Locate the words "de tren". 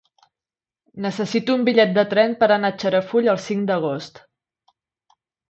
1.97-2.33